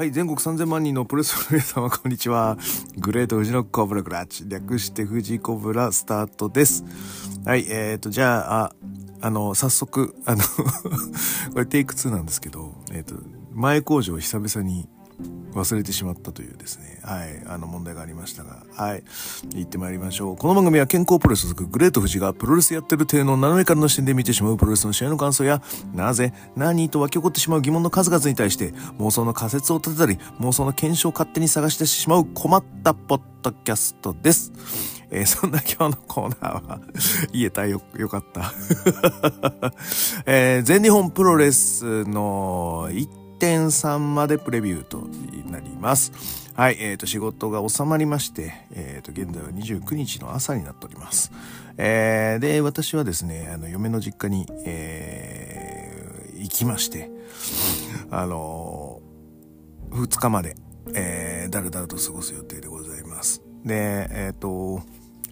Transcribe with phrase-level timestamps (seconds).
[0.00, 2.56] はい、全国3000万人のプロレスの皆様、こんにちは。
[2.98, 4.48] グレート富士のコブラクラッチ。
[4.48, 6.84] 略して富士コブラスタートです。
[7.44, 8.72] はい、えーと、じゃあ、あ、
[9.22, 10.42] あの、早速、あの
[11.52, 13.16] これテイク2なんですけど、えっ、ー、と、
[13.54, 14.88] 前工場久々に
[15.54, 19.02] 忘れてしまったというですね、はい、あの問題がありましたが、はい、
[19.54, 20.36] 行ってまいりましょう。
[20.36, 25.62] この番組は健康プロレス続くグレート富士がプロレスやってる体の斜めからの視点で見てしまうプロレスの試合の感想や、
[25.94, 34.52] なぜ、何と湧き起こってしまう疑問の数々に対して妄想の仮説を立てたり、妄想の検証を勝手に探してしまう困ったポッドキャストです。
[35.10, 36.80] えー、そんな今日のコーナーは。
[37.32, 38.52] 言えたよ、よかった。
[40.26, 45.06] えー、全日本プロレスの1.3までプレビューと
[45.78, 46.12] ます。
[46.54, 51.30] はい、えっ、ー、と、仕事が収まりまして、えっ、ー、と、現在は29日の朝になっております。
[51.76, 57.10] えー、で、私はですね、あの、嫁の実家に、えー、行きまして、
[58.10, 60.56] あのー、2日まで、
[60.94, 63.42] えー、だらだらと過ごす予定でございます。
[63.64, 64.82] で、えっ、ー、と、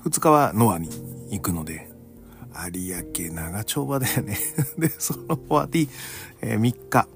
[0.05, 0.89] 2日はノアに
[1.31, 1.91] 行くので、
[2.71, 4.39] 有明長丁場だよね
[4.79, 5.89] で、その終わり、
[6.41, 7.09] えー、3日、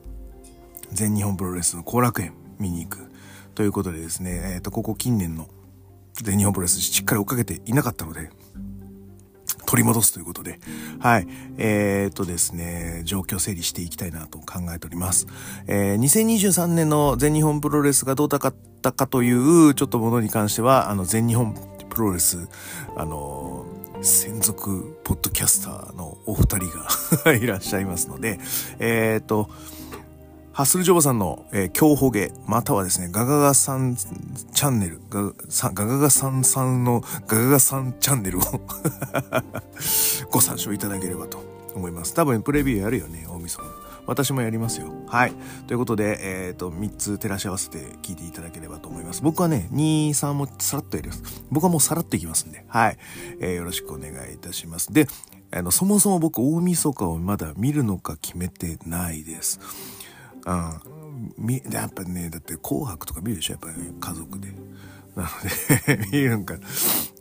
[0.93, 3.10] 全日本プロレスの後楽園見に行く。
[3.55, 5.49] ということでですね、えっ、ー、と、ここ近年の
[6.15, 8.31] 全日本プロレスしっかり追っかけていなかったので、
[9.67, 10.59] 取り戻すということで、
[10.99, 11.29] はい。
[11.57, 15.29] えー、っとですね、状況整理していきたいなと考えております。
[15.69, 21.55] えー、2023年の全日本プロレスがどうだったかという、ちょっとものに関しては、あの、全日本
[21.89, 22.49] プロレス、
[22.97, 23.65] あの、
[24.03, 26.71] 専属ポッドキャスターのお二人
[27.25, 28.41] が いらっしゃいますので、
[28.79, 29.51] えー、っと、
[30.61, 35.33] ハッスルジョバさんの、えー、強ほげ、またはですね、ガガガさんチャンネル、ガ
[35.73, 38.43] ガガガさんさんのガガガさんチャンネルを
[40.31, 41.43] ご参照いただければと
[41.75, 42.13] 思います。
[42.13, 43.65] 多分プレビューやるよね、大晦日。
[44.05, 44.93] 私もやりますよ。
[45.07, 45.33] はい。
[45.67, 49.23] ということで、えっ、ー、と、3つ照らし合わせて聞いていただければと思います。
[49.23, 51.23] 僕はね、2、3もさらっとやります。
[51.51, 52.99] 僕はもうさらっといきますんで、はい。
[53.41, 54.93] えー、よろしくお願いいたします。
[54.93, 55.09] で、
[55.53, 59.59] あの、そもそも僕、大晦日をまだ見るのか決めてないです。
[60.47, 61.35] うん。
[61.39, 64.49] み、やっぱね、だって紅白とか見るでしょやっぱり、家族で。
[65.17, 65.29] なの
[65.87, 66.55] で 見るんか、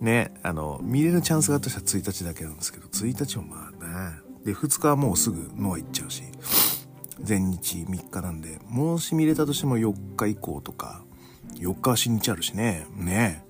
[0.02, 4.20] ね、あの、見れるチャンスがあったら1日だけなんですけど、1日もまあね。
[4.46, 6.24] で、2日はもうすぐノア行っちゃうし、
[7.22, 11.04] 全日3日なんで、もし見れたとしても4日以降とか、
[11.56, 13.44] 4日は新日あるしね、ね。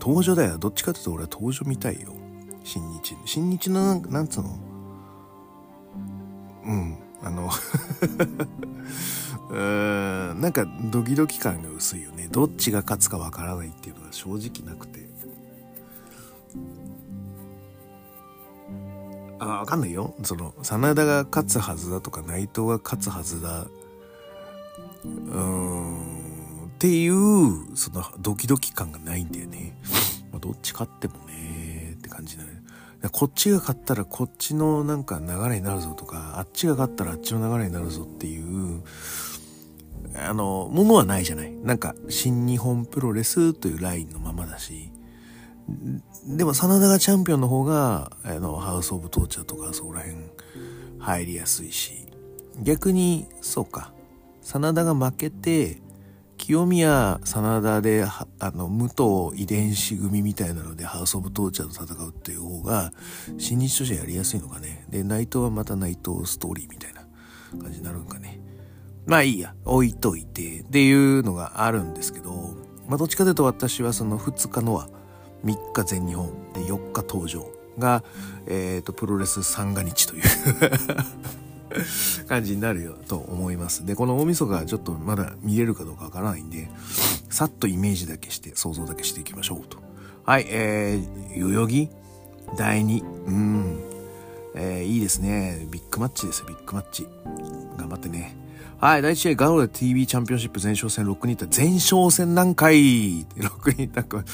[0.00, 0.56] 登場だよ。
[0.56, 2.14] どっちかっていうと俺は登場見たいよ。
[2.64, 3.16] 新日。
[3.26, 4.58] 新日の、なんつうの？
[6.64, 6.98] うん。
[7.22, 7.50] あの
[9.50, 12.28] うん、なんかドキドキ感が薄いよね。
[12.30, 15.10] どっちが勝つかわからないっていうのは正直なくて。
[19.40, 20.14] あ、わかんないよ。
[20.22, 23.62] その、真田が勝つはずだとか、内藤が勝つはずだ。
[23.62, 29.76] うーん、っていう、そのドキドキ感がないんだよね。
[30.30, 32.59] まあ、どっち勝ってもね、って感じだね。
[33.08, 38.82] こっちが勝ったらこっちのなんか流れになるぞとか、あっちが勝ったらあっちの流れになるぞっていう、
[40.14, 41.52] あの、ものはないじゃない。
[41.52, 44.90] なんか、新日本プロレスというラインのままだし、
[46.26, 50.16] でも、真田がチャンピオンの方が、あの、ハウス・オブ・トーチャーとかそこら辺
[50.98, 52.06] 入りやすいし、
[52.60, 53.92] 逆に、そうか、
[54.42, 55.80] 真田が負けて、
[56.50, 62.92] 清宮、真田で、あの、武藤遺伝子組みたいなので、ハウス・オブ・トーチャーと戦うっていう方が、
[63.38, 64.84] 新日としてやりやすいのかね。
[64.88, 67.06] で、内藤はまた内藤ストーリーみたいな
[67.62, 68.40] 感じになるんかね。
[69.06, 72.56] まあいいや、置いといて、っていうのがあるんですけど、
[72.88, 74.88] まあどっちかというと私はその2日のは、
[75.44, 78.02] 3日全日本で4日登場が、
[78.48, 80.22] えっ、ー、と、プロレス三が日という
[82.28, 83.86] 感じになるよと思います。
[83.86, 86.70] で、この大晦日はちょっとまだ見れるかどうかわからないんで、
[87.30, 89.78] さっとイメージだけして、想像だけしていきましょうと。
[90.24, 91.88] はい、えー、代々木？
[92.56, 93.04] 第2。
[93.26, 93.80] うん。
[94.54, 95.66] えー、いいですね。
[95.70, 97.06] ビッグマッチですよ、ビッグマッチ。
[97.76, 98.36] 頑張ってね。
[98.78, 104.24] はい、第1試合ガローレ TV チャンピオンシップ前哨戦6人いった前哨戦何回 ?6 人タッグ、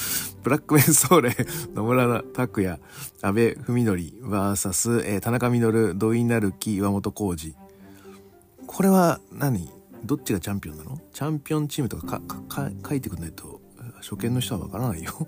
[0.42, 1.36] ブラックメンソーレ、
[1.74, 2.80] 野村拓也、
[3.22, 7.54] 安倍文則、サス、えー、田中稔、土井成樹、岩本浩二。
[8.66, 9.70] これは何？
[10.04, 11.00] どっちがチャンピオンなの？
[11.12, 13.60] チャンピオンチームとかか書いてくんないと
[14.00, 15.26] 初見の人はわからないよ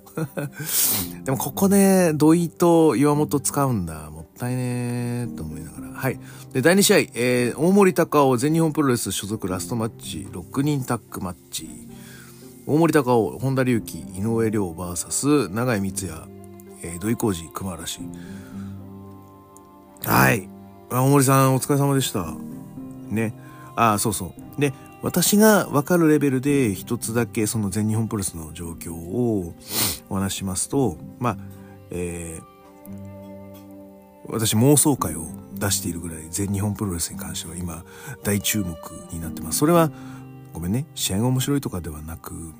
[1.25, 4.11] でもここで土井と岩本使うんだ。
[4.11, 5.93] もったいねーと思いながら。
[5.93, 6.19] はい。
[6.53, 11.69] で、第2試合、えー、大森高尾全日本プロレス所属ラストマッチ、6人タッグマッチ。
[12.67, 16.23] 大森高尾、本田隆起、井上亮 VS 長井光也、
[16.83, 18.01] えー、土井浩二、熊嵐。
[20.05, 20.49] はい。
[20.91, 22.35] 大森さん、お疲れ様でした。
[23.09, 23.35] ね。
[23.77, 24.61] ああ、そうそう。
[24.61, 29.55] で、私が分かるレベルで一つだけその全日本プロレスの状況を
[30.09, 31.37] お話しますと、まあ、
[31.91, 32.58] えー、
[34.29, 37.85] 私妄想会を出しているぐらい全日本プロレスに関しては今
[38.23, 38.77] 大注目
[39.13, 39.59] になってます。
[39.59, 39.91] それは
[40.53, 42.53] ごめんね、試合が面白いとかではなく、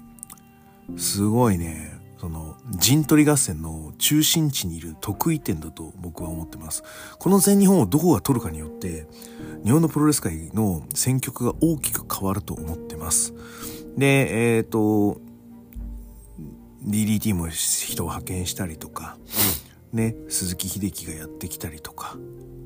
[0.97, 6.83] すごいね、その陣取り合戦の中心地にいる得意点だと僕は思ってます。
[7.19, 9.07] この全日本をどこが取るかによって
[9.65, 13.35] 日本のプロレス界の選曲が大きく変わると思ってます。
[13.97, 15.21] で、えっ、ー、と、
[16.87, 19.17] DDT も人を派遣したりとか、
[19.93, 22.17] ね、鈴木秀樹がやってきたりとか、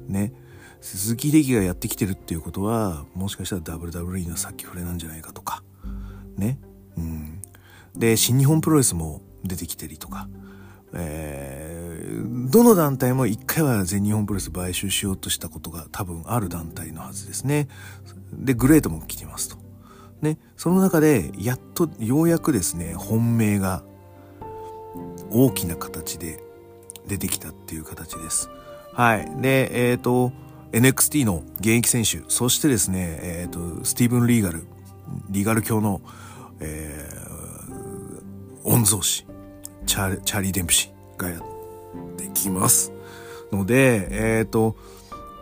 [0.08, 0.32] ね、
[0.80, 5.62] 鈴木秀樹がやってきてるっていうことは、もしかしたら WWE の先触れなんじゃないかとか、
[6.36, 6.58] ね、
[6.96, 7.42] うん。
[7.94, 10.28] で、新日本プロレスも出てきてりとか、
[10.94, 17.68] えー、どの団体も一回は全日本プロレス買収しようとしたことが多分ある団体のはずですね。
[18.32, 19.56] で、グレートも来てますと。
[20.20, 23.82] ね、その中で、やっと、ようやくですね、本命が
[25.30, 26.42] 大きな形で
[27.06, 28.48] 出てきたっていう形です。
[28.92, 29.28] はい。
[29.40, 30.32] で、えっ、ー、と、
[30.72, 34.64] NXT の現役選手、そしてですね、えっ、ー、と、スティーブン・リーガル、
[35.30, 36.00] リーガル教の、
[36.60, 39.26] えー、御曹司、
[39.86, 41.42] チャチャーリー・デンプシーがやっ
[42.16, 42.92] てきます。
[43.50, 44.76] ので、えっ、ー、と、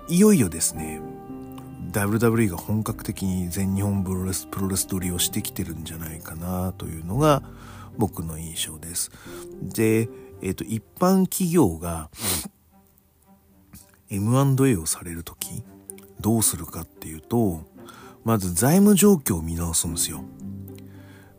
[0.08, 1.00] いよいよですね、
[1.92, 7.42] WWE が本格的に全日本プロレス、プロレス取りをしてきてるんじゃないかなというのが
[7.98, 9.10] 僕の印象です。
[9.62, 10.08] で、
[10.42, 12.10] えっ、ー、と、一般企業が
[14.10, 15.62] M&A をされるとき、
[16.20, 17.64] どうするかっていうと、
[18.24, 20.24] まず財務状況を見直すんですよ。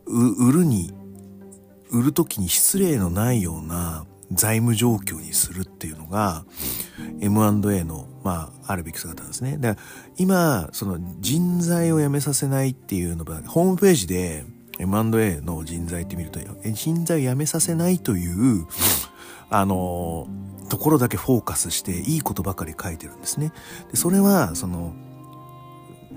[0.06, 0.94] 売るに
[1.92, 6.46] 売る時に失礼のないような財務状況にするっていうのが
[7.20, 9.58] M&A の、まあ、あるべき姿ですね。
[9.58, 9.76] で、
[10.18, 14.46] 今、その人材を辞めさせないっていうのが、ホームページで
[14.82, 16.40] M&A の人材って見ると、
[16.72, 18.66] 人材を辞めさせないという、
[19.50, 20.28] あの、
[20.70, 23.52] ところだけフォーカスしていいことばかり書いてるんですね。
[23.92, 24.94] で、それは、その、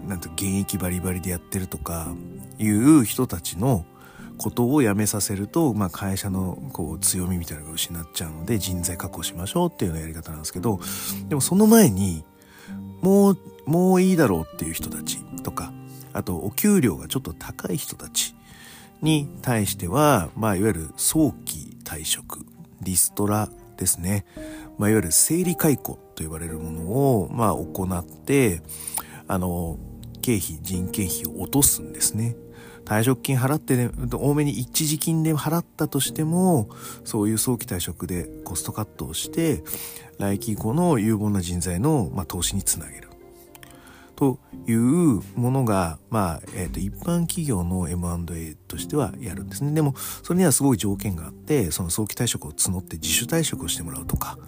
[0.07, 2.15] なんて現役バリバリでやってるとか
[2.59, 3.85] いう人たちの
[4.37, 10.81] ことをやめさせると、まあ、会社のこう強みみたいなのが失っちゃうので人材確保しましょうっていうようなやり方なんですけど
[11.29, 12.25] でもその前に
[13.01, 15.73] もうもういいだろうっていう人たちとか
[16.13, 18.34] あとお給料がちょっと高い人たち
[19.03, 22.47] に対しては、まあ、いわゆる早期退職
[22.81, 24.25] リストラですね、
[24.79, 28.63] まあ、いわゆる生理解雇と呼ばれるものを、まあ、行って
[29.29, 29.79] あの
[30.23, 32.37] 経費人件費を落とすんですね
[32.85, 36.69] 退職金払ってね、多めに一時金で払ったとしても、
[37.05, 39.65] そういう早期退職でコストカットをして、
[40.19, 43.09] 来期以降の有望な人材の、まあ、投資につなげる。
[44.17, 49.73] というものが、まあ、えっ、ー、と、一般企業の M&A としてはやるんですね。
[49.73, 54.39] でも、それにはすごい条件があって、その早期退職を募って自主退職をしてもらうとか、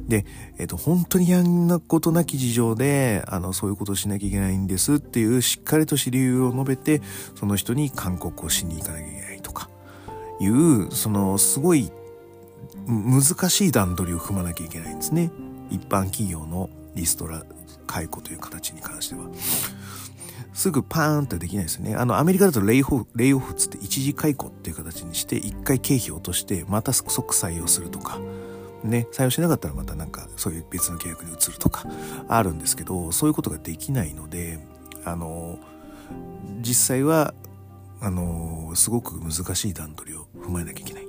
[0.00, 0.24] で、
[0.58, 7.02] えっ、と、本当にやんなことなき事情で、あの、そういうことをしなきゃいけないんですっていう、しっかりとし理由を述べて、
[7.34, 9.68] その人に勧告をしに行かなきゃいけないとか、
[10.40, 11.90] いう、その、すごい、
[12.86, 15.30] 難しい段取りを踏まなきゃいけないんですね。
[15.70, 17.44] 一般企業のリストラ、
[17.88, 19.22] 解雇という形に関しては。
[20.52, 21.94] すぐパーンってできないですよね。
[21.94, 28.18] あの、アメリカだとレイオフ、レイオフつって一時解雇っていう形にして、一回経費を落として、また即採用するとか、
[28.82, 31.86] ね、採用しなかったらまたなんかそういう別の契約に移るとか
[32.28, 34.58] あるんですけど、そういうことができないので、
[35.04, 35.60] あの、
[36.60, 37.34] 実際は、
[38.00, 41.06] あの、すごく難しい段取りを踏まえなきゃいけない。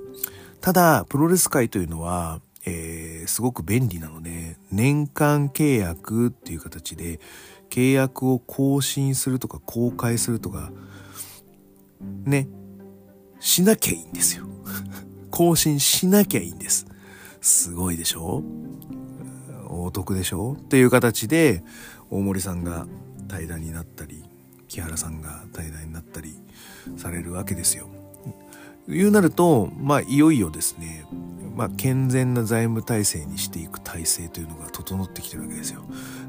[0.62, 7.20] ただ、プロレス界というのは、えー、すごく便利なので、年間契約っていう形で、
[7.70, 10.72] 契約を更新するとか公開するとか、
[12.26, 12.48] ね、
[13.40, 14.46] しなきゃいいんですよ。
[15.32, 16.88] 更新しなきゃいいんです。
[17.42, 18.44] すごいでしょ？
[19.70, 20.58] お得でしょ？
[20.60, 21.64] っていう形で
[22.10, 22.88] 大森さんが
[23.28, 24.24] 対談になったり
[24.68, 26.36] 木原さんが対談になったり
[26.98, 27.88] されるわけですよ。
[28.88, 31.06] いうなるとまあいよいよですね、
[31.60, 35.84] まあ、健全な財務体制にしていく体制というのが整ってきてるわけですよ。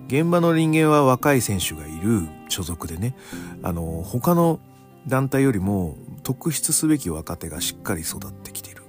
[0.09, 3.15] 現場の人間は若い選手がいる所属でね。
[3.63, 4.59] あの他の
[5.07, 8.83] 団体よりも特筆すべき若手がしっかり育ってきてる。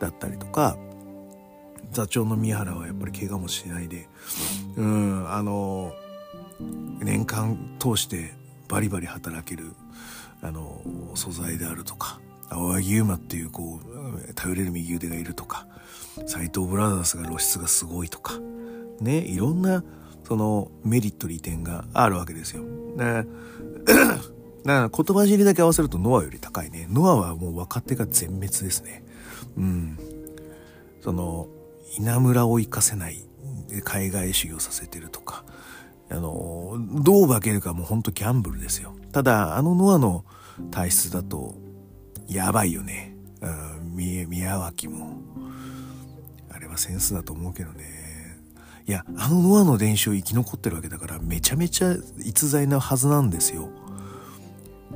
[0.00, 0.78] だったりとか
[1.92, 4.08] 座長の宮原はやっぱり怪我もしないで、
[4.76, 5.92] うん、あの、
[6.98, 8.32] 年間通して
[8.68, 9.74] バリバリ働ける、
[10.40, 10.80] あの、
[11.14, 15.66] 素材であるとか、青柳優馬っていうこう、頼れる右腕がいるとか、
[16.26, 18.38] 斎藤ブラザーズが露出がすごいとか、
[19.00, 19.82] ね、いろんな、
[20.26, 22.64] そのメリット利点があるわけですよ。
[22.96, 23.26] で
[24.64, 26.86] だから言葉尻だけ合わせるとノアより高いね。
[26.90, 29.04] ノアはもう若手が全滅ですね。
[29.58, 29.98] うん。
[31.02, 31.48] その、
[31.98, 33.26] 稲村を生かせない、
[33.84, 35.44] 海外修行させてるとか、
[36.10, 38.94] あの、どう化けるかもうほんとギャンブルですよ。
[39.12, 40.24] ただ、あのノアの
[40.70, 41.56] 体質だと、
[42.26, 43.14] やばいよね。
[43.42, 45.18] うん、宮脇も。
[46.76, 48.04] センスだと思うけどね。
[48.86, 53.68] いや、あのノアの伝承生き残ってるわけだから、めちゃめちゃ逸材なはずなんですよ。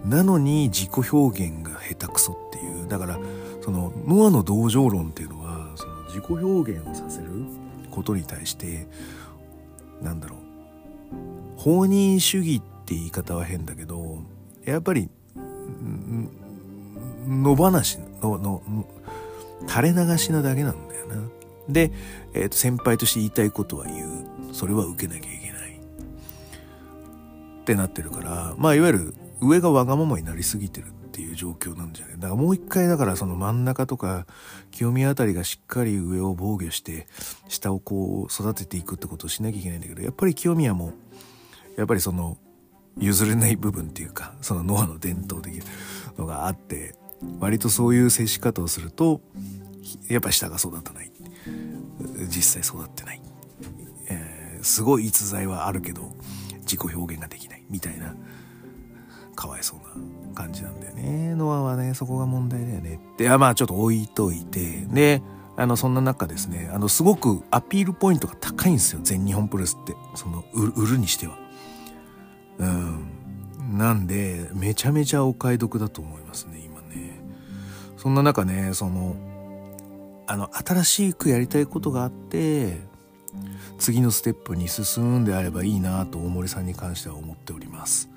[0.04, 2.88] なのに自己表現が下手くそっていう。
[2.88, 3.18] だから、
[3.62, 7.28] その、ノアの同情論っていうのは、その自己表現をさせる
[7.90, 8.86] ことに対して、
[10.02, 10.38] なんだろう。
[11.56, 14.22] 放任主義って言い方は変だけど、
[14.64, 15.10] やっぱり、
[17.26, 18.62] 野放しの、の、
[19.66, 21.16] 垂れ流しなだけなんだよな。
[21.68, 21.92] で、
[22.34, 24.54] えー、と先輩として言いたいことは言う。
[24.54, 25.80] それは受けなきゃいけない。
[27.60, 34.26] ってなってるから、まあいわゆる上がわがままになりすぎてるっていう状況なんじゃないだからもう一回だからその真ん中とか
[34.70, 37.08] 清宮あたりがしっかり上を防御して
[37.48, 40.92] 下をこう育てていくってことをしなきゃいけないんだけどやっぱり清宮も
[41.76, 42.38] やっぱりその
[42.98, 45.64] 譲れない部分っていうかそのノアの伝統的な
[46.18, 46.94] のがあって
[47.40, 49.20] 割とそういう接し方をすると
[50.08, 51.10] やっぱ下が育たない
[52.28, 53.22] 実際育ってない、
[54.08, 56.12] えー、すごい逸材はあるけど
[56.60, 57.64] 自己表現ができない。
[57.70, 58.14] みたいな
[59.34, 59.78] かわいそう
[60.30, 61.34] な感じなんだよね。
[61.34, 62.98] ノアはねそこが問題だよね。
[63.14, 64.86] ってまあちょっと置いといて。
[64.86, 65.22] で
[65.56, 69.00] あのそんな中ですねあのすごくアピールポイントが高いんですよ。
[69.02, 69.94] 全日本プロレスって。
[70.14, 71.38] その売るにしては。
[72.58, 73.08] うん。
[73.76, 77.20] なんでめちゃめちゃお買い得だと思いますね今ね。
[77.96, 79.16] そんな中ねその
[80.28, 82.80] あの新しくやりたいことがあって
[83.78, 88.10] 次のステップに進んであればいいなと大森さんに関しては思っております。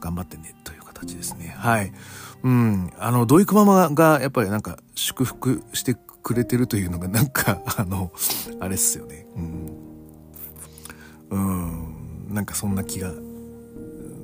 [0.00, 1.54] 頑張ってねという形ですね。
[1.58, 1.92] はい。
[2.42, 2.90] うん。
[2.98, 8.10] あの土井くママがやっぱりなんか祝福してくれてるというのがなんか あの
[8.60, 9.26] あれっすよね。
[9.36, 9.70] うん。
[11.30, 11.38] う
[12.30, 12.34] ん。
[12.34, 13.12] なんかそんな気が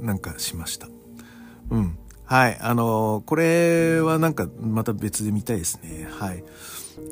[0.01, 0.89] なんかしました。
[1.71, 1.99] うん。
[2.25, 2.59] はい。
[2.61, 6.09] あのこれはなんかまた別で見たいですね。
[6.11, 6.43] はい。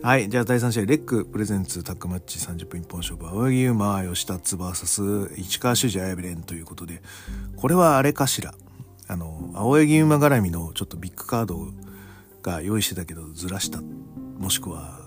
[0.02, 0.28] はい。
[0.28, 7.02] じゃあ第3試合、レックプレゼンツタックマッチ30分一本勝負、青柳馬、吉達 VS 市川修司綾部蓮ということで、
[7.56, 8.54] これはあれかしら？
[9.08, 11.68] あの、青柳馬絡みのちょっとビッグカード
[12.42, 13.80] が用意してたけどずらした。
[14.38, 15.00] もしくは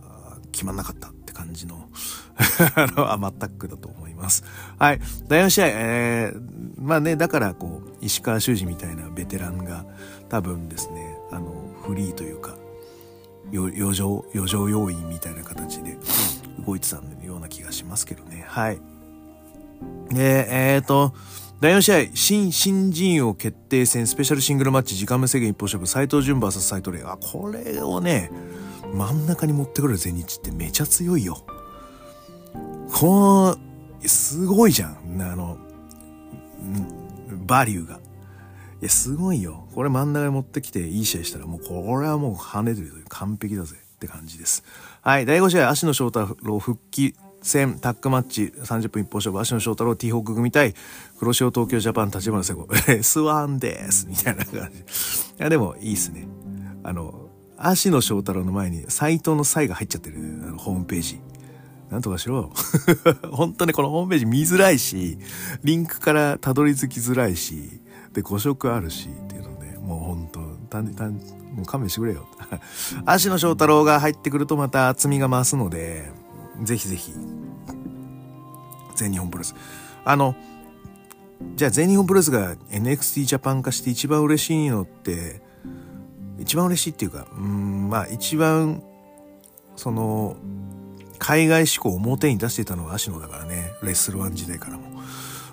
[0.51, 1.89] 決まんなかったって感じの
[2.75, 4.43] あの、アマタックだと思います。
[4.77, 4.99] はい。
[5.27, 6.41] 第4試合、えー、
[6.79, 9.85] まあね、だからこう、石川修司みたいなベテランが
[10.29, 12.55] 多分ですね、あの、フリーというか、
[13.53, 15.97] 余剰、余剰要因みたいな形で
[16.65, 18.45] 動いてたような気がしますけどね。
[18.47, 18.79] はい。
[20.09, 21.13] で、えっ、ー、と、
[21.59, 27.03] 第4試合、新新人王決定戦スペシャルシングルマッチ時間無制限一歩勝負斎藤潤 VS 斎藤麗。
[27.03, 28.31] あ、これをね、
[28.93, 31.43] 真ん中に持ってくる全日ってめちゃ強いよ。
[32.93, 33.57] こ
[34.01, 35.21] の、すごいじゃん。
[35.21, 35.57] あの、
[37.47, 37.99] バリューが。
[38.81, 39.67] いや、すごいよ。
[39.73, 44.63] これ真ん中に持ってきていい試合したら、もうこれはもう跳ねてる完璧だぜって感じです。
[45.01, 50.75] はい、第5試合、足野翔太郎復帰戦タッグマッチ30分一本勝負、足野翔太郎 T ホーク組対
[51.17, 52.67] 黒潮東京ジャパン立花聖子、
[53.01, 54.79] スワンですみたいな感じ。
[54.79, 54.83] い
[55.37, 56.27] や、でもいいっすね。
[56.83, 61.19] あの、足野翔太郎の前に斎藤の際が入っちゃってる、あのホームページ。
[61.89, 62.51] なんとかしろ。
[63.31, 65.17] 本当ね、このホームページ見づらいし、
[65.63, 67.81] リンクからたどり着きづらいし、
[68.13, 71.13] で5色あるしっていうのでもうほんと単単
[71.53, 72.27] もう勘弁してくれよ。
[73.05, 76.11] 足野翔太郎が入ってくるとまた厚みが増すので
[76.63, 77.13] ぜひぜひ。
[78.95, 79.55] 全日本プロレス。
[80.03, 80.35] あの
[81.55, 85.41] じゃあ全日本プロレスが NXT ジャパン化して一番嬉しいのって
[86.39, 88.81] 一番嬉しいっていうかうんまあ一番
[89.75, 90.35] その
[91.19, 93.73] 海外志向を表に出してたのは足野だからね。
[93.83, 95.01] レッスルワン時代からも。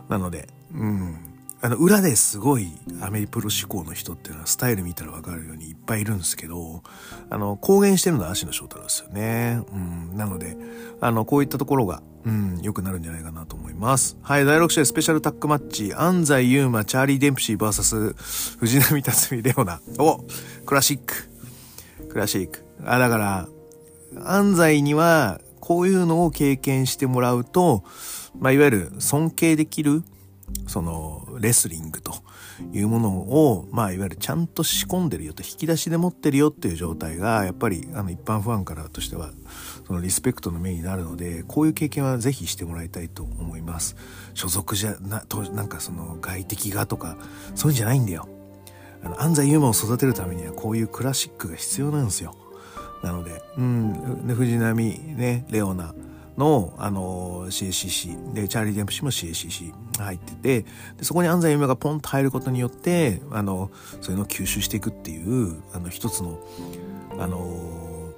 [0.09, 1.34] なのでうん。
[1.64, 6.83] あの、裏ですごいアメリプロ志向の人っていうのはスタイル見たらわかるようにいっぱいいるんですけど、
[7.30, 9.62] あの、公言してるのは足野翔太郎ですよね。
[9.73, 10.14] うん。
[10.14, 10.59] なので、
[11.00, 14.18] あの、こういったところが、うん、良くなるんじゃないかなと思います。
[14.21, 18.14] はい、第6試合スペシャルタックマッチ、安西優馬、チャーリー・デンプシー VS
[18.59, 19.80] 藤波辰巳レオナ。
[19.99, 20.23] お
[20.66, 21.30] クラシック。
[22.11, 22.62] クラシック。
[22.85, 23.49] あ、だから、
[24.23, 27.85] 安西には、こういうのを経験してもらうと、
[28.38, 30.02] まあ、いわゆる尊敬できる
[30.66, 32.14] そのレスリングと
[32.73, 39.30] いうものを、まあ、いわゆるちゃんと仕込んでるよと引き出しで持ってるよっていう状態がやっぱりあの一般ファンからとしては
[39.87, 43.97] そのリスペクトの目になるのでこういう経験はぜひしてもらいたいと思います。
[44.35, 47.16] 所属じゃなとなんかその外敵がとか
[47.54, 48.28] そういうんじゃないんだよ。
[49.02, 52.35] あの安西優真を育てるためにはこういうクラシックが必要なんですよ。
[53.02, 55.94] なので、うん、で藤波ねレオナ
[56.37, 59.73] の、あの CACC でチャーリー・デンプシーも CACC
[60.03, 60.62] 入ってて
[60.97, 66.38] でそこに安西優真がポンと入ることによってあのそういうのを吸収していくっていうあの一つの
[67.19, 68.12] あの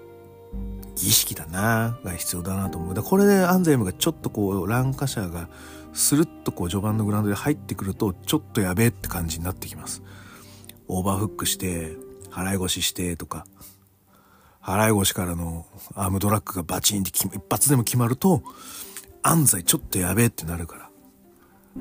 [0.95, 2.95] 儀式だなが必要だなと思う。
[2.95, 5.49] だこれで安西優真がちょっとこうランカシャーが
[5.93, 10.03] スルッとこう序盤のグラウンドで入ってくるとちょっとやべえって感じになってきます。
[10.89, 11.97] オーバーフックして
[12.31, 13.47] 払い腰してとか
[14.67, 18.43] 払い腰からのアームドラッグがバチンって一発でも決まると、
[19.23, 20.91] 安西ちょっとやべえってなるから。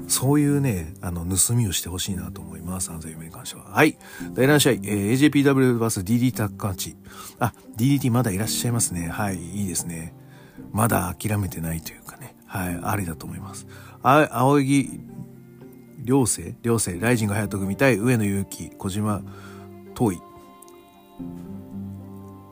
[0.07, 2.91] そういうね、あの、盗みをしてほしいなと思います。
[2.91, 3.71] 安西夢に関しては。
[3.71, 3.97] はい。
[4.33, 6.95] 第7試合、えー、AJPW バス DD タッカーチ。
[7.39, 9.07] あ、DDT まだいらっしゃいますね。
[9.07, 10.13] はい、いいですね。
[10.71, 12.35] まだ諦めてないというかね。
[12.45, 13.65] はい、ありだと思います。
[14.03, 14.99] あ、青木、
[16.03, 16.55] 良生？
[16.61, 19.23] 良生、ライジング隼人組対上野祐希、小島、
[19.95, 20.21] 遠い。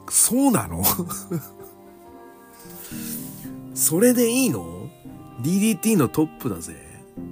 [0.10, 0.84] そうなの？
[3.74, 4.90] それでいいの
[5.42, 6.76] ?DDT のトップだぜ。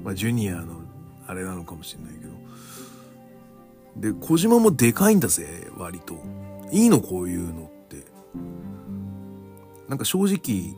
[0.03, 0.81] まあ、ジュニアの
[1.27, 4.13] あれなのかもしれないけど。
[4.13, 6.15] で、小島もでかいんだぜ、割と。
[6.71, 7.01] いいの？
[7.01, 8.05] こういうのって。
[9.87, 10.73] なんか正直、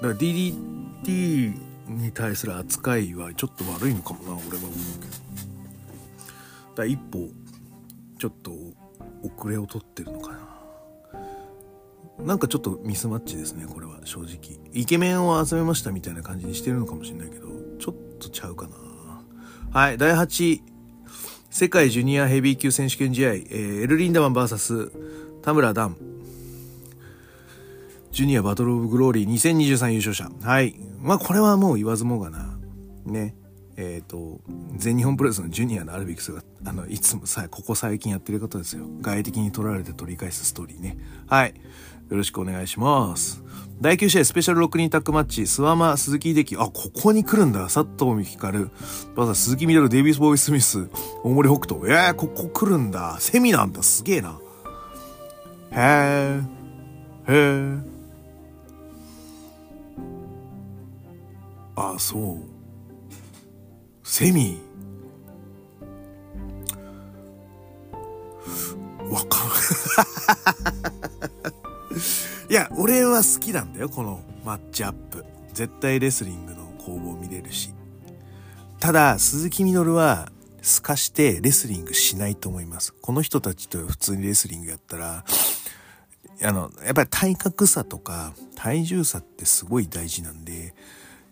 [0.00, 1.54] だから DDT
[1.88, 6.76] に対する扱いはちょっと悪いのかもな、俺は思うけど。
[6.76, 7.28] だ一歩、
[8.18, 8.52] ちょっと
[9.22, 10.51] 遅れを取ってるのかな。
[12.18, 14.58] なんかちょっとミスマッチですねこれは正直。
[14.72, 18.76] イケメンを集めましたみたいな感じにしてるのかもしれないけどちょっとちゃうかな。
[19.72, 20.62] はい第8位
[21.50, 24.90] 世界ジュニアヘビー級選手権試合、えー、エルリンダマン VS
[25.42, 25.96] 田村ダン。
[28.10, 30.30] ジュニアバトルオブグローリー2023優勝者。
[30.42, 30.76] はい。
[31.00, 32.58] まあこれはもう言わずもがな。
[33.04, 33.34] ね。
[33.76, 34.40] えっ、ー、と
[34.76, 41.54] 全日本プロレスのジュニアのあるべき姿あのいつもさここ最近やってることですよ外的に取られて取り返すストーリーねはい
[42.12, 43.42] よろしくお願いします。
[43.80, 46.56] 第9試合スペシャル6人タッグマッチ、スワマ、鈴木秀樹。
[46.56, 47.62] あ、ここに来るんだ。
[47.70, 48.66] 佐藤光。
[49.16, 50.90] バザ鈴木みどる、デイビス・ボーイ・スミス、
[51.24, 51.90] 大森北斗。
[51.90, 53.16] えー、ここ来るんだ。
[53.18, 53.82] セミなんだ。
[53.82, 54.38] すげえな。
[55.70, 56.42] へえ。
[57.28, 57.76] へえ。
[61.76, 62.51] あ、そう。
[64.02, 64.60] セミ。
[69.10, 69.50] わかん。
[72.50, 75.24] いや、俺は好きなんだよ、このマッチアップ。
[75.52, 77.74] 絶対レスリングの攻防見れるし。
[78.80, 80.30] ただ、鈴木みのるは、
[80.62, 82.92] 透かしてレスリングしないと思います。
[82.92, 85.24] この人たちと普通にレスリングやったら、
[86.42, 90.74] あの、やっぱり体格差とか体重差ってすごい大事なんで、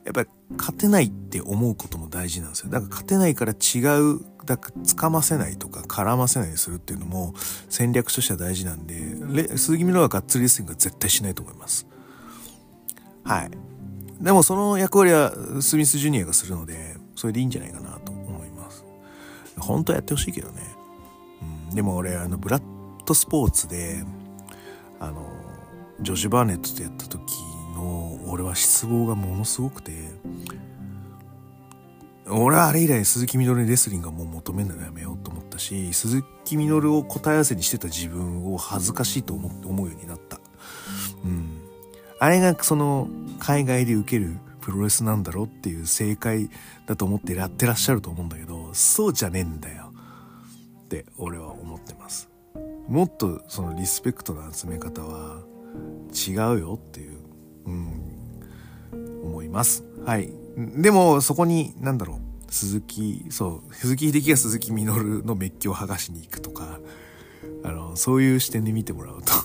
[0.04, 2.70] やっぱり勝てないって思うことも大事なんですよ。
[2.70, 7.34] だから勝てないから違う、だか掴ませないとか絡ませないにするっていうのも
[7.68, 11.86] 戦略としては大事なんで、鈴木みのはがっつりレスリングは絶対しないと思います。
[13.24, 13.50] はい。
[14.20, 18.84] でもその役割はスミスジュニアがするので、それでいいんじゃないかなと思います。
[19.58, 20.62] 本当はやってほしいけどね。
[21.70, 22.62] うん、でも俺、あの、ブラッ
[23.04, 24.04] ドスポーツで、
[24.98, 25.26] あの、
[26.00, 27.20] ジョシュ・バーネットとやった時
[27.80, 29.92] の俺は失望がものすごくて。
[32.32, 40.38] 俺はあれ以来鈴木みのるにレスリングはもう求めるのやめようと思ったし鈴木みのるを答え合わせにしてた自分を恥ずかしいと思思うようになった。
[41.24, 41.60] うん。
[42.20, 43.08] あれがその
[43.40, 46.50] 海外で受けるプロレスなんだろうっていう正解
[46.86, 49.92] だと思ってやってらっしゃると思うんだけどそうじゃねえんだよ。
[50.84, 52.28] って俺は思ってます。
[52.86, 55.42] もっとそのリスペクトの集め方は
[56.12, 57.19] 違うよっていう
[57.66, 59.84] うん、思います。
[60.04, 60.30] はい。
[60.56, 66.80] でも、そこに、なんだろう、鈴木、そう、鈴木秀樹が鈴木みのるのメッキを剥がしに行くとか、
[67.64, 69.32] あの、そういう視点で見てもらうと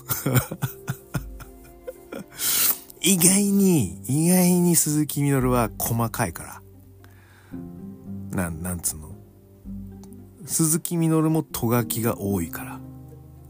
[3.00, 6.62] 意外に、意外に鈴木みのるは細かいから。
[8.30, 9.12] なん、なんつうの。
[10.44, 12.80] 鈴木みのるもトガキが多いから。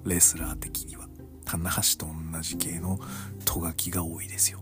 [0.04, 1.06] レスラー的には。
[1.46, 2.98] 棚橋と同じ系の
[3.46, 4.60] とがきが多いですよ。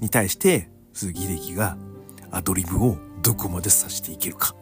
[0.00, 1.76] に対して鈴木秀樹が
[2.32, 4.56] アドリブをどこまでさしていけるか。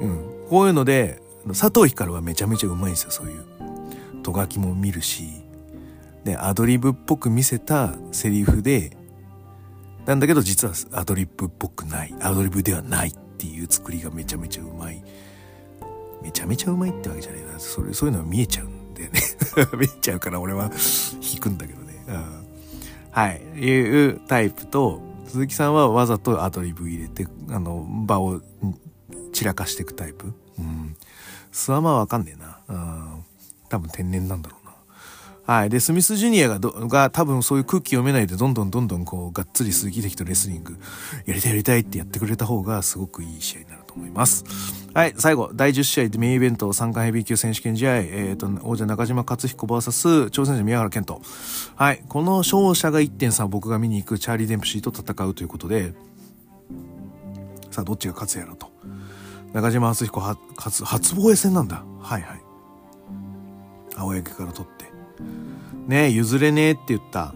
[0.00, 0.46] うん。
[0.48, 3.44] こういうので、佐藤光はめちゃめちゃうまいんですよ、そういう。
[4.22, 5.42] とがきも見るし、
[6.24, 8.96] で、アドリブっぽく見せたセリフで、
[10.06, 15.02] なんだけど実はアドリブっぽくない、アドリブではないっていう作りがめちゃめちゃうまい。
[16.22, 17.58] めちゃめちゃうまいってわけじゃないな。
[17.58, 19.20] それ、そういうのは見えちゃうんだよね
[19.78, 20.70] 見ちゃうから俺は
[21.20, 22.04] 引くんだけどね。
[22.08, 22.46] うん。
[23.10, 23.40] はい。
[23.58, 28.40] いうタイプと、鈴木さんはわざとアドリブ入れて、あの、場を
[29.32, 30.32] 散らかしていくタイプ。
[30.58, 30.96] うん。
[31.52, 32.58] スワマはわかんねえな。
[32.68, 32.72] う
[33.18, 33.24] ん。
[33.68, 35.54] 多分天然なんだろうな。
[35.54, 35.70] はい。
[35.70, 40.78] で、スミスジュニアがど、が多分そういう空気読めないでどんどんどんどんこう、がっつり鈴木的とレスリング、
[41.26, 44.44] やりたいやりたいってやってくれた方がすごくいい試合になると思います。
[44.94, 45.14] はい。
[45.16, 51.20] 最後、第10試合でメインイベント3冠ヘビー級選手権試合、えっ、ー、と、王者中島克彦 VS 挑戦者宮原健人。
[51.74, 52.02] はい。
[52.08, 55.92] この勝者が1.3僕が見に行くチャーリー・デンプシーと戦うということで、
[57.70, 58.70] さあ、どっちが勝つやろと。
[59.52, 61.84] 中島敦彦は初、初防衛戦なんだ。
[62.00, 62.42] はいはい。
[63.96, 64.84] 青柳から取って。
[65.86, 67.34] ねえ、譲れねえって言った。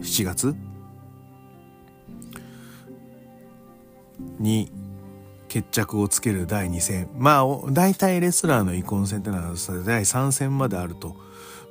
[0.00, 0.69] 7月？
[4.38, 4.70] に
[5.48, 7.08] 決着をつける第2戦。
[7.16, 9.42] まあ、大体レスラーの遺恨戦ってのは
[9.84, 11.16] 第3戦まであると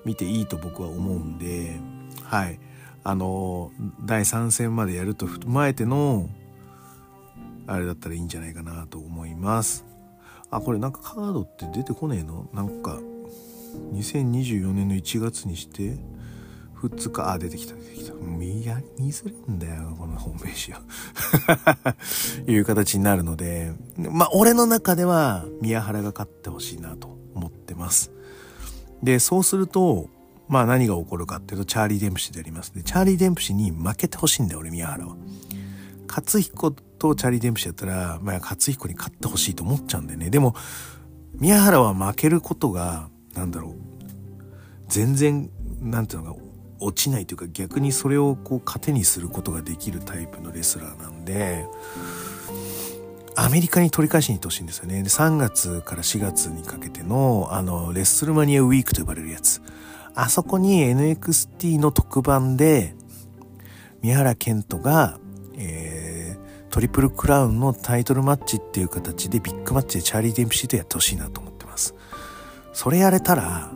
[0.06, 1.80] 見ていいと僕は思うんで、
[2.24, 2.60] はい。
[3.04, 3.72] あの、
[4.04, 6.30] 第3戦までやると踏まえての
[7.68, 9.86] あれだったらいいんじゃないかなと思います。
[10.52, 12.50] あ、これなんかカードって出てこねえの？
[12.54, 13.00] なんか、
[13.94, 15.98] 2024年の1月にして、
[16.82, 18.13] 2日、あ、出てきた、出てきた。
[18.13, 20.82] 見や、見づらいんだよ、このホームページは。
[22.48, 28.12] いう形になるので、まあ、俺の中では宮原が勝ってほしいなと思ってます。
[29.04, 30.10] で、そうすると、
[30.48, 35.15] まあ何が起こるかっていうと、チャーリー・デンプシーでありますで、チャーリー・デンプシーに負けてほしいんだよ、俺、宮原は。
[36.08, 40.30] 勝彦とチャーリー・デンプシーやったら、まあ、勝彦に勝ってほしいと思っちゃうんだよね。
[40.30, 40.56] でも、
[41.36, 43.74] 宮原は負けることが、なんだろう、
[44.88, 46.42] 全然、なんていうのか、
[46.80, 51.65] 落ちないというか逆にそれをこう糧にすることができるタイプのレスラーなんで、
[53.36, 55.02] アメリカに取り返しに行ってほしいんですよね。
[55.02, 59.62] で、3月から4月にかけての、あの、レッスルマニアウィークと呼ばれるやつ。
[60.13, 62.96] あそこに NXT の特番で、
[64.02, 65.20] 宮原健人が、
[65.58, 71.96] えー、トリプルクラウンのタイトルマッチっていう形でビッグマッチでチャーリー・デンプシーとやってほしいなと思ってます。
[72.74, 73.72] それやれたら、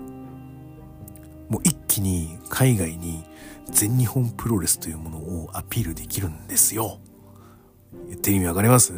[1.50, 3.24] もう一気に海外に
[3.72, 7.00] 全日本プロレスというものをアピールできるんですよ。
[8.08, 8.94] 言ってる意味わかります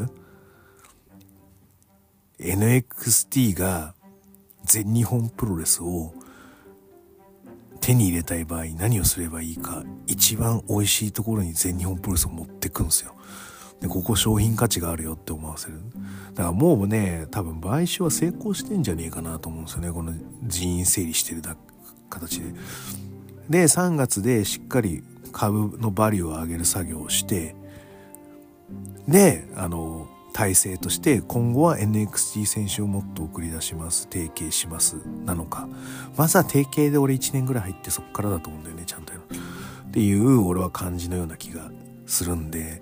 [2.37, 3.95] ?NXT が
[4.65, 6.13] 全日本プロレスを
[7.79, 13.15] 手に入れたい場合何をすればいいか一番美味しいところに全日本プロレスを持ってくんですよ。
[13.79, 15.75] でここ商品価値があるよって思わせる
[16.33, 20.13] だからもうね多分買収は成功してんじゃねえかなと思うんですよねこの
[20.43, 21.55] 人員整理してるだ
[22.09, 22.53] 形で
[23.49, 27.55] で3月でしっかり株のバリューを上げる作業をして
[29.07, 35.69] であの体制として今後は NXT 選手をもっと送り出します提携しますなのか。
[36.17, 39.23] まずは提携で俺1年ぐらい入ってそっからだと思うんだよねちゃんとやる
[39.87, 41.71] っていう俺は感じのような気が
[42.05, 42.81] するんで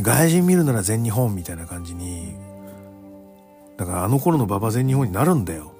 [0.00, 2.36] 外人見るなら全日本みたいな感じに
[3.76, 5.72] だからあの頃の馬場全日本になるんだよ。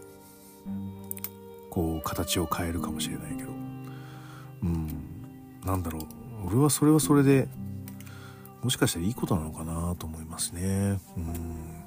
[1.70, 3.57] こう形を変えるかもしれないけど。
[5.68, 6.02] なんだろう
[6.46, 7.48] 俺はそれはそれで
[8.62, 10.98] もしかしたらいいことなのかなと思いますね。
[11.16, 11.78] うん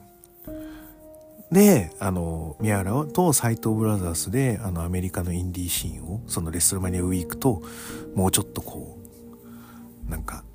[1.51, 7.61] で、あの、宮原と斎藤ブラザースで、あの、アメリカのインディーシーンを、そのレッスルマニアウィークと、
[8.15, 8.97] もうちょっとこ
[10.07, 10.45] う、なんか、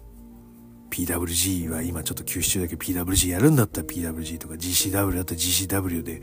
[0.89, 6.23] PWG は今ちょっと休止中だけど、PWG やるんだったら PWG とか、GCW だったら GCW で、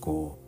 [0.00, 0.40] こ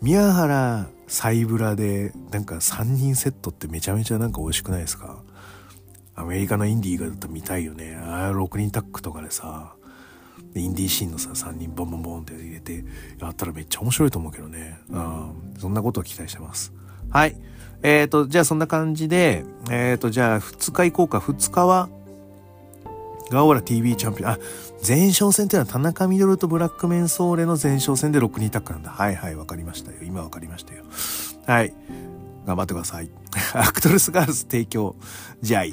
[0.00, 5.22] う、宮原、サイブラで、なんか3人セットってめちゃめちゃなんか美味しくないですか？
[6.14, 7.96] アメリカのインディーがだったら見たいよね。
[7.96, 9.74] ああ、6人タックとかでさ、
[10.54, 12.82] インディーシーンのさ、3人ボンボンボンって入れて、
[13.20, 14.78] やったらめっちゃ面白いと思うけどね。
[14.88, 15.54] うん。
[15.58, 16.72] そんなことを期待してます。
[17.10, 17.36] はい。
[17.82, 21.18] えっ、ー、と、じゃあそんな感じで、えっ、ー、と、じゃあ2日行こうか。
[21.18, 21.90] 2日は、
[23.30, 24.38] ガオラ TV チャンピオン、あ、
[24.86, 28.90] 前哨戦っていうのは田中ミドルとブラックメンソーレの前哨戦で6人タッグなんだ。
[28.90, 29.98] はいはい、わかりましたよ。
[30.02, 30.84] 今わかりましたよ。
[31.46, 31.72] はい。
[32.46, 33.10] 頑張ってください。
[33.54, 34.96] アクトレスガールズ提供
[35.42, 35.64] 試合。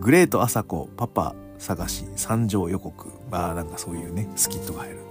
[0.00, 5.02] グレート朝子パパ探し参上予告まあなんかそういうねスキットが入るね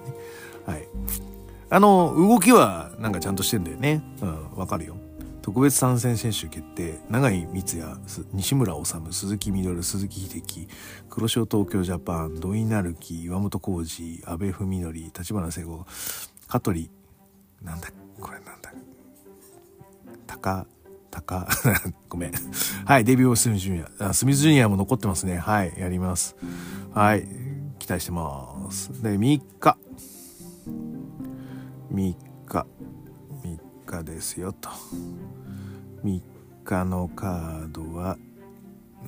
[0.65, 0.87] はい
[1.69, 4.95] あの動きはなんかちゃんとしてんだよねうんわかるよ
[5.45, 7.97] 特別参戦選手決定長井満也
[8.33, 10.67] 西村治鈴木みどる鈴木秀樹
[11.07, 15.85] 黒潮東京ジャパン土井成樹岩本浩二阿部文則立花聖子
[16.47, 16.89] 香取
[17.61, 18.73] なんだこれなんだ
[20.25, 20.65] 高
[21.11, 21.47] 高、
[22.09, 22.33] ごめん。
[22.83, 24.09] はい、デビューをスミスジュニア。
[24.09, 25.37] あスミスジュニアも残ってますね。
[25.37, 26.35] はい、やります。
[26.91, 27.25] はい、
[27.77, 28.91] 期待してます。
[29.03, 29.77] で、3日。
[31.93, 32.15] 3
[32.47, 32.65] 日。
[33.85, 34.69] 3日ですよ、と。
[36.03, 36.21] 3
[36.63, 38.17] 日のカードは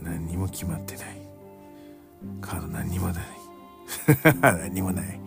[0.04, 1.06] 何にも決まってない。
[2.42, 3.24] カード何にもない。
[4.42, 5.20] 何にもない。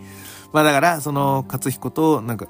[0.53, 2.47] まあだから、その、勝彦と、なんか、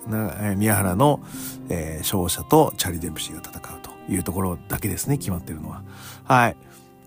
[0.56, 1.20] 宮原の、
[1.68, 5.82] えー、勝者とチャリデンプシーが戦うというところだけですね、決まってるのは。
[6.24, 6.56] はい。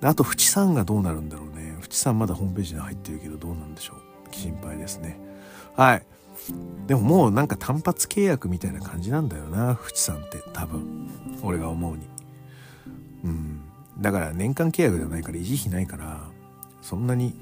[0.02, 1.78] あと、淵さんがどうなるんだろうね。
[1.82, 4.36] 淵さんまだホームページに入ってるけど、どうなんでしょう。
[4.36, 5.20] 心配ですね。
[5.76, 6.06] はい。
[6.88, 11.10] でももうなんか単発契約みたいな感じなんだよな、淵さんって多分。
[11.42, 12.08] 俺が思うに。
[13.24, 13.62] うん。
[14.00, 16.22] だから年間契約じゃないから維持費ないから、
[16.82, 17.34] そんなに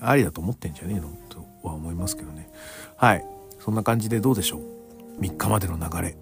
[0.00, 2.50] ありだと思ってんじゃねえのとは思いますけどね。
[2.96, 3.24] はい。
[3.58, 6.16] そんな感じでどうでしょう？3日までの流れ。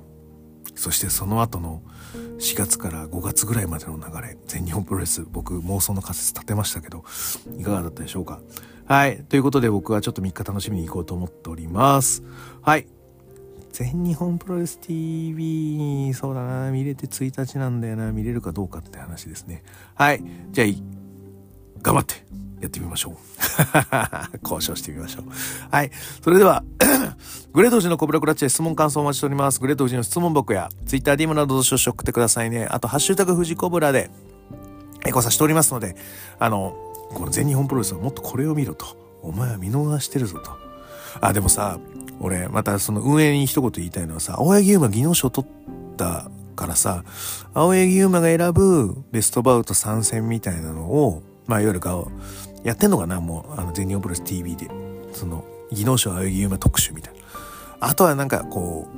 [0.81, 1.83] そしてその後の
[2.38, 4.38] 4月から5月ぐらいまでの流れ。
[4.47, 7.05] 全日本プロレス、僕妄想の仮説立てましたけど、
[7.59, 8.40] いかがだったでしょうか？
[8.87, 9.23] はい。
[9.29, 12.23] ということで僕はちょっと3日楽しみに行こうと思っております。
[12.62, 12.87] はい。
[13.73, 19.62] 全日本プロレス TV、そうだな、見れて1日なんだよな、見れるかどうかって話ですね。
[19.95, 20.25] はい。
[20.51, 20.69] じゃあ、
[21.83, 22.25] 頑張って
[22.61, 23.14] やってみましょう。
[24.42, 25.25] 交渉してみましょう。
[25.70, 25.90] はい。
[26.23, 26.62] それでは、
[27.53, 29.61] グレート富士のコブラクラッチで質問感想をお待ちしております。
[29.61, 32.66] グレート富士の質問箱や、ツイッター DM などどしどし送ってくださいね。
[32.70, 34.11] あと、ハッシュタグ富士コブラで、
[35.07, 35.96] エコさしておりますので、
[36.38, 36.77] あの、
[37.14, 38.87] この全日本プロレスはもっとこれを見ろと。
[39.23, 40.51] お前は見逃してるぞと。
[41.20, 41.79] あ、でもさ、
[42.20, 47.05] 俺、またその運営に一言言いたいのはさ、青柳優馬技能賞取ったからさ、
[47.55, 52.11] 青柳優馬が選ぶベストバウト参戦みたいなのを、まあ、いわゆる顔、
[52.64, 54.68] やってんのかなもう、あの、全日本プロレス TV で。
[55.12, 57.20] その、技能賞青柳優馬特集みたいな。
[57.81, 58.88] あとはなんかこ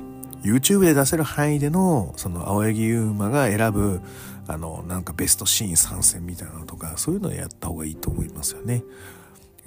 [0.43, 4.01] う、YouTube で出せる範囲での、その、青柳優馬が選ぶ、
[4.47, 8.83] あの、なんかベストシーン参戦みたいなのとか、そういうのをやった方がいいと思いますよね。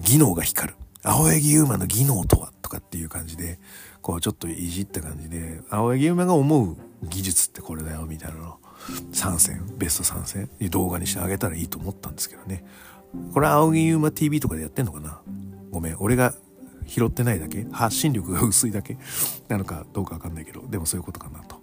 [0.00, 0.76] 技能が光る。
[1.02, 3.58] 青柳優馬の技能とはとかっていう感じで、
[4.02, 8.58] こうちょっといじった感じで、青柳優馬が思う技術ってこれだよみたいなの
[9.12, 12.64] 参戦、ベスト参戦、動画にしてあげたらいいと思ったんですけどね。
[13.32, 15.20] これ青柳馬 TV とかでやってんのかな？
[15.70, 16.34] ごめん、俺が
[16.86, 17.66] 拾ってないだけ？
[17.70, 18.96] 発信力が薄いだけ？
[19.48, 21.56] なのかどうかわかんないけど、でもそういうことかなと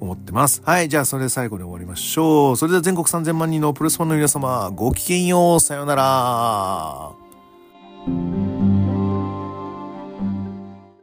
[0.00, 0.62] 思ってます。
[0.64, 2.56] はい、じゃあそれで最後に終わりましょう。
[2.56, 7.12] それでは全国3000万人のプレスファンの皆様、ごきげんよう、さようなら。